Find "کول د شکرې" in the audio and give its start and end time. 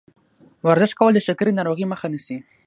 0.99-1.51